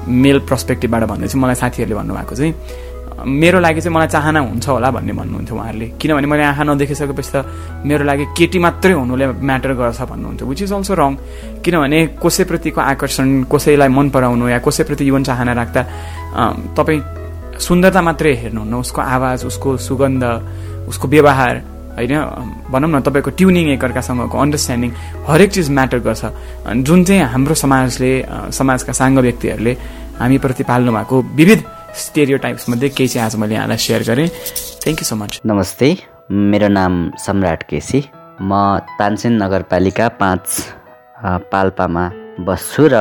मेल 0.07 0.39
पर्सपेक्टिभबाट 0.49 1.03
भन्दैछु 1.11 1.37
मलाई 1.37 1.55
साथीहरूले 1.55 1.95
भन्नुभएको 1.95 2.35
चाहिँ 2.35 2.53
मेरो 3.25 3.59
लागि 3.59 3.81
चाहिँ 3.81 3.95
मलाई 3.95 4.07
चाहना 4.07 4.39
हुन्छ 4.39 4.67
होला 4.67 4.89
भन्ने 4.91 5.13
भन्नुहुन्थ्यो 5.15 5.55
उहाँहरूले। 5.55 5.87
किनभने 5.99 6.27
मैले 6.27 6.43
आँखा 6.43 6.63
नदेखिसकेपछि 6.63 7.31
त 7.31 7.45
मेरो 7.87 8.03
लागि 8.03 8.25
केटी 8.37 8.59
मात्रै 8.59 8.93
हुनुले 8.93 9.25
म्याटर 9.39 9.71
गर्छ 9.79 10.01
भन्नुहुन्थ्यो 10.11 10.47
विच 10.47 10.61
इज 10.61 10.73
अल्सो 10.73 10.93
रङ 10.93 11.11
किनभने 11.63 11.99
कसैप्रतिको 12.19 12.81
आकर्षण 12.81 13.27
कसैलाई 13.47 13.89
मन 13.97 14.09
पराउनु 14.11 14.47
या 14.49 14.59
कसैप्रति 14.59 15.03
जीवन 15.07 15.23
चाहना 15.23 15.53
राख्दा 15.55 15.81
तपाईँ 16.77 17.01
सुन्दरता 17.63 18.01
मात्रै 18.01 18.33
हेर्नुहुन्न 18.43 18.73
उसको 18.83 19.01
आवाज 19.01 19.45
उसको 19.45 19.77
सुगन्ध 19.77 20.23
उसको 20.89 21.07
व्यवहार 21.07 21.55
होइन? 21.95 22.13
भनौँ 22.73 22.89
न 22.89 23.01
तपाईँको 23.05 23.31
ट्युनिङ 23.37 23.67
एकअर्कासँगको 23.77 24.37
अन्डरस्ट्यान्डिङ 24.43 24.91
हरेक 25.29 25.49
चिज 25.55 25.69
म्याटर 25.69 25.99
गर्छ। 26.01 26.23
जुन 26.81 27.03
चाहिँ 27.07 27.23
हाम्रो 27.33 27.55
समाजले 27.55 28.11
समाजका 28.51 28.93
साङ्ग 28.99 29.19
व्यक्तिहरूले 29.19 29.73
हामीप्रति 30.19 30.63
पाल्नु 30.65 30.91
भएको 30.91 31.15
विविध 31.39 31.61
स्टेरियो 31.93 32.37
टाइप्समध्ये 32.43 32.89
केही 32.89 33.07
चाहिँ 33.07 33.25
आज 33.25 33.35
मैले 33.39 33.53
यहाँलाई 33.53 33.77
सेयर 33.77 34.01
गरेँ। 34.07 34.27
थ्याङ्क 34.83 34.99
यू 35.01 35.05
सो 35.05 35.15
मच 35.15 35.39
नमस्ते 35.45 35.89
मेरो 36.31 36.67
नाम 36.67 36.93
सम्राट 37.21 37.63
केसी। 37.69 37.99
म 38.41 38.51
तानसेन 38.99 39.33
नगरपालिका 39.41 40.07
पाँच 40.21 40.45
पाल्पामा 41.53 42.05
बस्छु 42.47 42.87
र 42.91 42.97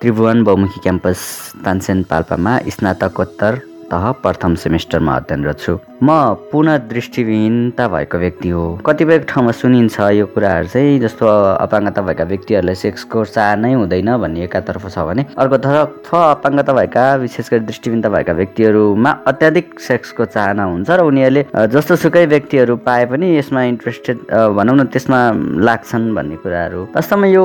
त्रिभुवन 0.00 0.44
बहुमुखी 0.44 0.80
क्याम्पस 0.82 1.18
तानसेन 1.64 2.02
पाल्पामा 2.10 2.58
स्नातकोत्तर 2.70 3.58
तह 3.90 4.04
प्रथम 4.22 4.54
सेमेस्टरमा 4.62 5.16
अध्ययनरत 5.16 5.58
छु। 5.60 5.78
म 6.02 6.08
पुनः 6.52 6.76
दृष्टिविहीनता 6.88 7.86
भएको 7.88 8.18
व्यक्ति 8.18 8.48
हो। 8.48 8.64
कतिपय 8.86 9.18
ठाउँमा 9.28 9.52
सुनिन्छ 9.52 10.00
यो 10.12 10.26
कुराहरू 10.28 10.68
चाहिँ 10.68 10.98
जस्तो 11.00 11.26
अपाङ्गता 11.64 12.02
भएका 12.02 12.24
व्यक्तिहरूलाई 12.24 12.74
सेक्सको 12.74 13.24
चाहनै 13.24 13.72
हुँदैन 13.72 14.10
भन्ने 14.20 14.44
एकातर्फ 14.44 14.84
छ 14.92 14.98
भने 15.08 15.24
अर्कोतर्फ 15.40 16.14
अपाङ्गता 16.14 16.72
भएका 16.72 17.04
विशेष 17.24 17.48
गरी 17.50 17.64
दृष्टिविहीनता 17.64 18.08
भएका 18.12 18.32
व्यक्तिहरूमा 18.32 19.10
अत्याधिक 19.24 19.80
सेक्सको 19.80 20.24
चाहना 20.36 20.64
हुन्छ 20.68 20.90
र 20.90 21.00
उनीहरूले 21.00 21.42
जस्तो 21.72 21.96
सुकै 21.96 22.24
व्यक्तिहरू 22.28 22.76
पाए 22.84 23.06
पनि 23.08 23.26
यसमा 23.38 23.62
इन्ट्रेस्टेड 23.72 24.18
भनौँ 24.28 24.76
न 24.76 24.84
त्यसमा 24.92 25.20
लाग्छन् 25.64 26.12
भन्ने 26.12 26.36
कुराहरू। 26.44 26.82
वास्तवमा 26.92 27.26
यो 27.32 27.44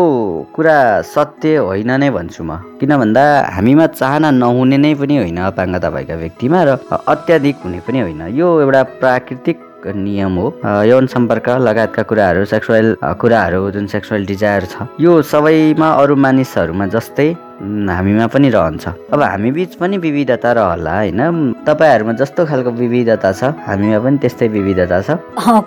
कुरा 0.52 0.78
सत्य 1.08 1.56
होइन 1.72 1.92
नै 2.04 2.10
भन्छु 2.12 2.44
म। 2.44 2.60
किन 2.84 2.92
भन्दा 3.00 3.24
हामीमा 3.56 3.86
चाहना 3.96 4.30
नहुने 4.36 4.78
नै 4.78 4.94
पनि 5.00 5.16
होइन 5.24 5.40
अपाङ्गता 5.56 5.90
भएका 5.96 6.16
व्यक्तिमा 6.20 6.60
र 6.68 6.70
अत्याधिक 7.08 7.56
हुने 7.64 7.80
पनि 7.88 8.00
होइन। 8.02 8.22
यो 8.42 8.50
एउटा 8.62 8.84
प्राकृतिक 9.02 9.58
नियम 9.98 10.36
हो। 10.38 10.48
यौन 10.86 11.08
सम्पर्क 11.14 11.48
लगायतका 11.68 12.04
कुराहरू 12.10 12.46
सेक्सुअल 12.48 12.96
कुराहरू 13.22 13.70
जुन 13.72 13.88
सेक्सुअल 13.94 14.26
डिजायर 14.26 14.66
छ 14.72 14.88
यो 15.02 15.22
सबैमा 15.30 15.90
अरू 16.02 16.16
मानिसहरूमा 16.26 16.86
जस्तै 16.96 17.30
हामीमा 17.62 18.26
पनि 18.34 18.50
रहन्छ। 18.50 18.86
अब 19.14 19.22
हामी 19.22 19.52
बिच 19.52 19.76
पनि 19.78 19.98
विविधता 19.98 20.52
रहला 20.52 20.96
होइन? 20.98 21.22
तपाईँहरूमा 21.68 22.14
जस्तो 22.18 22.46
खालको 22.50 22.72
विविधता 22.74 23.32
छ? 23.32 23.54
हामीमा 23.68 24.00
पनि 24.02 24.18
त्यस्तै 24.18 24.48
विविधता 24.50 25.02
छ? 25.02 25.10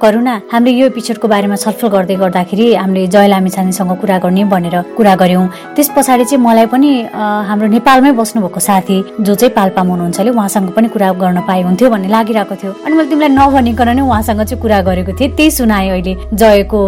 करुणा 0.02 0.34
हामीले 0.52 0.74
यो 0.74 0.86
एपिसोडको 0.90 1.26
बारेमा 1.28 1.56
छलफल 1.56 1.88
गर्दै 1.94 2.16
गर्दाखेरि 2.18 2.66
हामीले 2.74 3.06
जय 3.14 3.26
लामिछानेसँग 3.30 3.92
कुरा 4.02 4.18
गर्ने 4.24 4.44
भनेर 4.50 4.76
कुरा 4.98 5.14
गऱ्यौँ। 5.22 5.46
त्यस 5.76 5.88
पछाडि 5.96 6.24
चाहिँ 6.24 6.42
मलाई 6.42 6.66
पनि 6.66 6.90
हाम्रो 7.14 7.66
नेपालमै 7.78 8.12
बस्नुभएको 8.18 8.60
साथी 8.60 8.96
जो 9.22 9.34
चाहिँ 9.34 9.54
पाल्पामा 9.54 9.90
हुनुहुन्छ 9.94 10.20
उहाँसँग 10.34 10.68
पनि 10.74 10.88
कुरा 10.90 11.12
गर्न 11.22 11.40
पाए 11.46 11.62
हुन्थ्यो 11.62 11.90
भन्ने 11.94 12.08
लागिरहेको 12.10 12.54
थियो। 12.58 12.72
अनि 12.84 12.94
मैले 12.96 13.08
तिमीलाई 13.10 13.30
नभनिकन 13.38 13.88
नै 13.94 14.02
उहाँसँग 14.02 14.42
चाहिँ 14.50 14.62
कुरा 14.62 14.80
गरेको 14.82 15.12
थिएँ। 15.14 15.30
त्यही 15.38 15.50
सुनाएँ 15.50 15.90
अहिले 15.94 16.12
जयको 16.34 16.80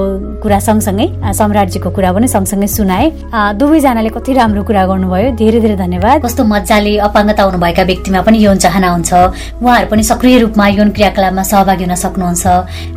कुरा 0.42 0.58
सँगसँगै 0.66 1.06
सम्राटजीको 1.30 1.90
कुरा 1.94 2.10
पनि 2.12 2.26
सँगसँगै 2.26 2.66
सुनाएँ। 2.66 3.08
दुवैजनाले 3.54 4.10
कति 4.10 4.32
राम्रो 4.34 4.62
कुरा 4.66 4.84
गर्नुभयो। 4.96 5.30
धेरै 5.36 5.60
धेरै 5.60 5.76
धन्यवाद। 5.76 6.24
कस्तो 6.24 6.42
मजाले 6.48 6.92
अपाङ्गता 7.04 7.42
हुनुभएका 7.44 7.82
व्यक्तिमा 7.84 8.20
पनि 8.24 8.38
यौन 8.40 8.56
चाहना 8.64 8.88
हुन्छ। 8.96 9.12
उहाँहरू 9.60 9.86
पनि 9.92 10.02
सक्रिय 10.02 10.36
रूपमा 10.48 10.66
यौन 10.80 10.88
क्रियाकलापमा 10.96 11.42
सहभागी 11.52 11.84
हुन 11.84 11.94
सक्नुहुन्छ। 11.94 12.44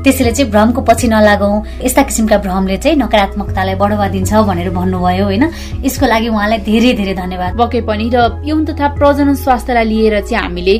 त्यसैले 0.04 0.32
चाहिँ 0.32 0.52
भ्रमको 0.52 0.80
पछि 0.88 1.08
नलागौँ। 1.12 1.84
यस्ता 1.84 2.02
किसिमका 2.08 2.38
भ्रमले 2.40 2.78
चाहिँ 2.80 2.98
नकारात्मकतालाई 3.04 3.76
बढावा 3.76 4.08
दिन्छ 4.16 4.32
भनेर 4.48 4.70
भन्नुभयो 4.72 5.26
होइन? 5.28 5.44
यसको 5.84 6.06
लागि 6.08 6.28
उहाँलाई 6.32 6.60
धेरै 6.64 6.92
धेरै 6.96 7.14
धन्यवाद। 7.20 7.52
पक्कै 7.60 7.82
पनि 7.84 8.08
र 8.16 8.18
यौन 8.48 8.62
तथा 8.70 8.88
प्रजनन 8.96 9.36
स्वास्थ्यलाई 9.44 9.86
लिएर 9.92 10.16
चाहिँ 10.24 10.40
हामीले 10.40 10.76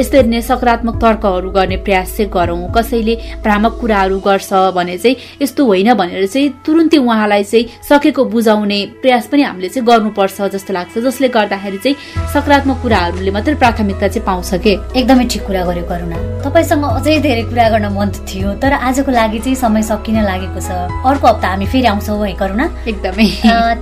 यसरी 0.00 0.28
नै 0.32 0.40
सकारात्मक 0.40 0.96
तर्कहरू 0.96 1.48
गर्ने 1.52 1.76
प्रयास 1.84 2.16
चाहिँ 2.16 2.30
गरौँ। 2.32 2.72
कसैले 2.72 3.14
भ्रामक 3.44 3.72
कुराहरू 3.80 4.16
गर्छ 4.24 4.50
भने 4.72 4.96
चाहिँ 4.96 5.16
यस्तो 5.42 5.60
होइन 5.66 5.92
भनेर 6.00 6.26
चाहिँ 6.26 6.48
तुरुन्तै 6.64 6.98
उहाँलाई 6.98 7.44
चाहिँ 7.44 7.64
सकेको 7.88 8.22
बुझाउने 8.24 8.78
प्रयास 9.02 9.26
पनि 9.28 9.42
हामीले 9.42 9.68
चाहिँ 9.68 9.86
गर्नुपर्छ 9.86 10.40
जस्तो 10.62 10.72
लाग्छ 10.74 10.98
जसले 11.02 11.28
गर्दाखेरि 11.34 11.78
चाहिँ 11.82 11.96
सकारात्मक 12.30 12.76
कुराहरूले 12.82 13.30
मात्रै 13.34 13.54
प्राथमिकता 13.58 14.08
चाहिँ 14.08 14.26
पाउँछ 14.26 14.50
के 14.62 14.72
एकदमै 14.94 15.24
ठिक 15.26 15.42
कुरा 15.46 15.62
गर्यो 15.66 15.84
करुणा। 15.90 16.16
तपाईँसँग 16.46 16.84
अझै 16.84 17.18
धेरै 17.26 17.42
कुरा 17.50 17.68
गर्न 17.74 17.86
मन 17.90 18.08
थियो 18.30 18.54
तर 18.62 18.72
आजको 18.78 19.10
लागि 19.10 19.38
चाहिँ 19.42 19.56
समय 19.58 19.82
सकिन 19.82 20.22
लागेको 20.22 20.60
छ। 20.62 20.70
अर्को 21.02 21.26
हप्ता 21.26 21.48
हामी 21.48 21.66
फेरि 21.66 21.86
आउँछौँ 21.90 22.18
है 22.22 22.32
करुणा। 22.38 22.66
एकदमै। 22.86 23.26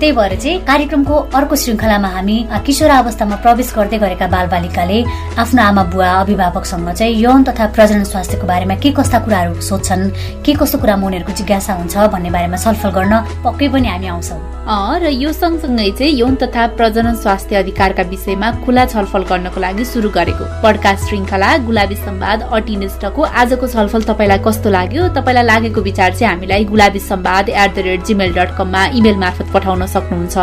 त्यही 0.01 0.13
भएर 0.17 0.35
चाहिँ 0.41 0.59
कार्यक्रमको 0.65 1.15
अर्को 1.37 1.55
श्रृङ्खलामा 1.57 2.09
हामी 2.17 2.37
किशोर 2.67 2.91
अवस्थामा 2.91 3.37
प्रवेश 3.45 3.73
गर्दै 3.77 3.99
गरेका 4.01 4.27
बालबालिकाले 4.33 4.99
आफ्नो 5.37 5.63
आमा 5.63 5.83
बुवा 5.93 6.09
अभिभावकसँग 6.25 6.89
चाहिँ 6.97 7.15
यौन 7.21 7.45
तथा 7.45 7.67
प्रजनन 7.77 8.05
स्वास्थ्यको 8.09 8.47
बारेमा 8.47 8.75
के 8.81 8.91
कस्ता 8.97 9.19
कुराहरू 9.25 9.61
सोध्छन् 9.61 10.05
के 10.45 10.53
कस्तो 10.57 10.79
कुरामा 10.81 11.07
उनीहरूको 11.07 11.33
जिज्ञासा 11.41 11.73
हुन्छ 11.81 11.97
भन्ने 12.13 12.31
बारेमा 12.31 12.57
छलफल 12.57 12.91
गर्न 12.97 13.15
पक्कै 13.45 13.69
पनि 13.69 13.89
हामी 13.89 14.09
आउँछौँ। 14.09 14.41
र 14.71 15.11
यो 15.11 15.33
सँगसँगै 15.33 15.91
चाहिँ 15.99 16.13
यौन 16.15 16.35
तथा 16.43 16.60
प्रजनन 16.67 17.15
स्वास्थ्य 17.15 17.57
अधिकारका 17.57 18.03
विषयमा 18.11 18.51
खुला 18.65 18.85
छलफल 18.87 19.23
गर्नको 19.31 19.61
लागि 19.61 19.85
सुरु 19.85 20.09
गरेको। 20.11 20.45
पडकास्ट 20.63 21.09
श्रृङ्खला 21.09 21.57
गुलाबी 21.67 21.95
सम्वाद 21.97 22.43
अटिनिस्टको 22.53 23.23
आजको 23.23 23.67
छलफल 23.67 24.03
तपाईँलाई 24.03 24.39
कस्तो 24.47 24.71
लाग्यो? 24.71 25.09
तपाईँलाई 25.17 25.45
लागेको 25.45 25.81
विचार 25.81 26.15
चाहिँ 26.15 26.33
हामीलाई 26.35 26.65
Gulabi 26.65 26.99
Sambad 27.01 27.49
at 27.49 27.75
the 27.75 27.79
rate 27.87 28.05
Gmail 28.07 28.33
dot 28.35 28.57
कममा 28.59 28.85
इमेल 28.99 29.17
मार्फत 29.17 29.53
पठाउन 29.55 29.87
सक्नुहुन्छ। 29.87 30.37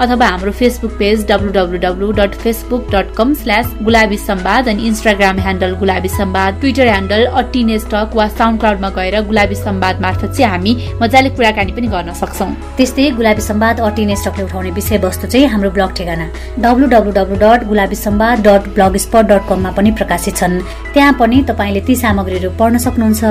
अथवा 0.00 0.26
हाम्रो 0.26 0.52
Facebook 0.52 0.92
page 0.98 1.26
W 1.30 1.50
W 1.52 1.78
W 1.78 2.10
dot 2.12 2.34
Facebook 2.42 2.90
dot 2.94 3.14
com 3.16 3.34
slash 3.34 3.74
Gulabi 3.82 4.16
Sambad 4.16 4.68
अनि 4.68 4.86
Instagram 4.86 5.38
handle 5.40 5.74
Gulabi 5.78 6.08
Sambad 6.08 6.60
Twitter 6.60 6.86
handle 6.86 7.24
अटिनेस्टक 7.42 8.10
वा 8.14 8.28
साउन्ड 8.28 8.60
क्लाउडमा 8.60 8.88
गएर 8.96 9.20
गुलाबी 9.26 9.54
सम्वाद 9.54 10.00
मार्फत 10.00 10.30
चाहिँ 10.32 10.50
हामी 10.50 10.76
मजाले 11.02 11.30
कुराकानी 11.30 11.72
पनि 11.72 11.86
गर्न 11.94 12.12
सक्छौँ। 12.14 12.50
त्यस्तै 12.76 13.10
गुलाबी 13.16 13.42
सम्वाद 13.42 13.80
अटिनेस्टकले 13.80 14.44
उठाउने 14.44 14.70
विषयवस्तु 14.70 15.26
चाहिँ 15.26 15.46
हाम्रो 15.48 15.63
ब्लग 15.70 15.92
ठेगाना। 15.92 16.26
W 16.58 16.86
W 16.86 17.12
W 17.12 17.36
dot 17.36 17.64
Gulabi 17.64 17.96
Sambad 17.96 18.46
dot 18.46 18.68
blogspot 18.96 19.24
dot 19.24 19.48
कममा 19.48 19.70
पनि 19.70 19.90
प्रकाशित 19.92 20.36
छन्। 20.36 20.60
त्यहाँ 20.94 21.12
पनि 21.20 21.42
तपाईँले 21.50 21.80
ती 21.86 21.94
सामग्रीहरू 21.96 22.50
पढ्न 22.58 22.78
सक्नुहुन्छ। 22.78 23.22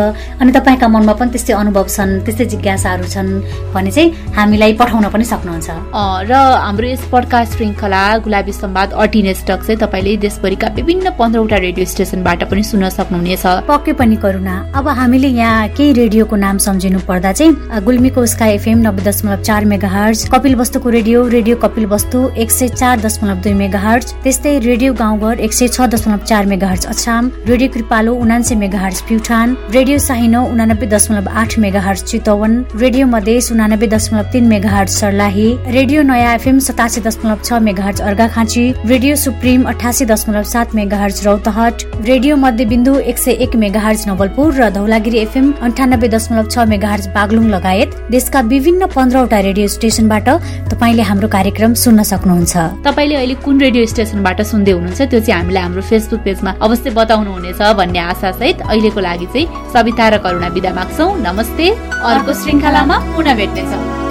अनि 0.41 0.51
तपाईँका 0.51 0.87
मनमा 0.87 1.13
पनि 1.19 1.31
त्यस्तै 1.31 1.53
अनुभव 1.53 1.87
छन् 1.87 2.11
त्यस्तै 2.25 2.45
जिज्ञासाहरू 2.53 3.05
छन् 3.07 3.31
भने 3.73 3.91
चाहिँ 3.91 4.09
हामीलाई 4.35 4.73
पठाउन 4.79 5.07
पनि 5.15 5.23
सक्नुहुन्छ। 5.23 5.69
र 6.29 6.33
हाम्रो 6.65 6.87
यस 6.87 7.03
पडकास्ट 7.11 7.51
श्रृङ्खला 7.55 8.03
गुलाबी 8.25 8.51
सम्वाद 8.53 8.89
अर्टिनेस्टक 8.93 9.59
चाहिँ 9.63 9.79
तपाईँले 9.79 10.17
देशभरिका 10.25 10.67
विभिन्न 10.75 11.09
पन्ध्रवटा 11.19 11.57
रेडियो 11.65 11.85
स्टेसनबाट 11.85 12.43
पनि 12.51 12.63
सुन्न 12.63 12.89
सक्नुहुनेछ। 12.89 13.45
पक्कै 13.67 13.93
पनि 13.95 14.15
करुणा 14.23 14.55
अब 14.75 14.87
हामीले 14.99 15.29
यहाँ 15.39 15.67
केही 15.77 15.91
रेडियोको 15.93 16.35
नाम 16.35 16.57
सम्झिनु 16.67 16.99
पर्दा 17.07 17.31
चाहिँ 17.31 17.81
गुल्मीको 17.85 18.25
स्काई 18.25 18.51
एफएम 18.53 18.79
नब्बे 18.87 19.03
दशमलव 19.03 19.41
चार 19.41 19.65
मेगा 19.71 19.87
हर्ज 19.87 20.27
कपिल 20.33 20.55
वस्तुको 20.55 20.89
रेडियो 20.89 21.27
रेडियो 21.27 21.55
कपिल 21.63 21.85
वस्तु 21.93 22.19
एक 22.43 22.51
सय 22.51 22.67
चार 22.75 22.99
दशमलव 23.01 23.41
दुई 23.43 23.53
मेगा 23.53 23.79
हर्च 23.79 24.13
त्यस्तै 24.23 24.57
रेडियो 24.59 24.93
गाउँघर 24.93 25.39
एक 25.39 25.53
सय 25.53 25.67
छ 25.67 25.87
दशमलव 25.93 26.25
चार 26.25 26.45
मेगा 26.45 26.67
हर्च 26.67 26.85
अछाम 26.85 27.31
रेडियो 27.53 27.69
कृपालो 27.69 28.13
उनान्से 28.17 28.55
मेगा 28.55 28.79
हर्च 28.79 28.99
प्युठान 29.07 29.55
रेडियो 29.71 29.97
साहिनो 29.99 30.41
उनानब्बे 30.51 30.85
दशमलव 30.93 31.27
आठ 31.39 31.57
मेगा 31.59 31.93
चितवन 31.93 32.53
रेडियो 32.75 33.07
मधेस 33.07 33.51
उनानब्बे 33.51 33.87
दशमलव 33.87 34.31
तिन 34.33 34.47
मेगा 34.49 34.69
हर्च 34.69 34.89
सर्लाही 34.91 35.45
रेडियो 35.75 36.01
नयाँ 36.03 36.33
एफएम 36.35 36.59
सतासी 36.67 37.01
दशमलव 37.07 37.43
छ 37.43 37.59
मेगा 37.67 37.91
अर्घाखाँची 38.05 38.63
रेडियो 38.85 39.15
सुप्रिम 39.15 39.67
अठासी 39.69 40.05
दशमलव 40.05 40.43
सात 40.53 40.73
मेगा 40.75 41.05
रौतहट 41.25 41.83
रेडियो 42.07 42.35
मध्यबिन्दु 42.37 42.95
एक 43.11 43.17
सय 43.17 43.37
एक 43.45 43.55
मेगा 43.63 43.81
हर्च 43.85 44.07
नवलपुर 44.07 44.53
र 44.55 44.69
धौलागिरी 44.79 45.19
एफएम 45.19 45.53
अन्ठानब्बे 45.69 46.07
दशमलव 46.15 46.49
छ 46.49 46.65
मेगा 46.73 46.95
बागलुङ 47.19 47.47
लगायत 47.49 47.95
देशका 48.17 48.41
विभिन्न 48.55 48.87
पन्ध्रवटा 48.95 49.39
रेडियो 49.49 49.67
स्टेसनबाट 49.75 50.29
तपाईँले 50.73 51.05
हाम्रो 51.11 51.27
कार्यक्रम 51.37 51.73
सुन्न 51.83 52.09
सक्नुहुन्छ। 52.13 52.57
तपाईँले 52.89 53.15
अहिले 53.21 53.37
कुन 53.45 53.61
रेडियो 53.67 53.85
स्टेसनबाट 53.93 54.41
सुन्दै 54.55 54.71
हुनुहुन्छ 54.71 55.01
त्यो 55.03 55.19
चाहिँ 55.21 55.39
हामीलाई 55.39 55.63
हाम्रो 55.63 55.87
फेसबुक 55.93 56.19
पेजमा 56.25 56.57
अवश्य 56.65 56.97
बताउनु 56.99 57.41
हुनेछ 57.43 57.61
भन्ने 57.77 57.99
आशा 57.99 58.31
सहित 58.31 58.61
अहिलेको 58.61 58.99
लागि 58.99 59.25
चाहिँ 59.25 59.71
सविता 59.73 60.07
र 60.09 60.17
करुणा 60.23 60.47
विदा 60.55 60.71
माग्छौ। 60.73 61.07
नमस्ते। 61.27 61.67
अर्को 62.07 62.33
श्रृङ्खलामा 62.33 62.97
पुनः 63.15 63.35
भेट्नेछौँ। 63.35 64.02